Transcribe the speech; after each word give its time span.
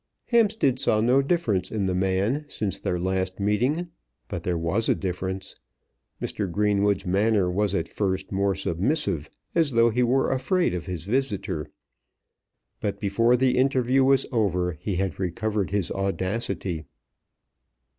Hampstead 0.29 0.79
saw 0.79 0.99
no 0.99 1.21
difference 1.21 1.69
in 1.69 1.85
the 1.85 1.93
man 1.93 2.45
since 2.47 2.79
their 2.79 2.99
last 2.99 3.39
meeting, 3.39 3.89
but 4.29 4.41
there 4.41 4.57
was 4.57 4.89
a 4.89 4.95
difference. 4.95 5.55
Mr. 6.19 6.51
Greenwood's 6.51 7.05
manner 7.05 7.51
was 7.51 7.75
at 7.75 7.87
first 7.87 8.31
more 8.31 8.55
submissive, 8.55 9.29
as 9.53 9.69
though 9.73 9.91
he 9.91 10.01
were 10.01 10.31
afraid 10.31 10.73
of 10.73 10.87
his 10.87 11.05
visitor; 11.05 11.67
but 12.79 12.99
before 12.99 13.37
the 13.37 13.55
interview 13.55 14.03
was 14.03 14.25
over 14.31 14.71
he 14.79 14.95
had 14.95 15.19
recovered 15.19 15.69
his 15.69 15.91
audacity. 15.91 16.85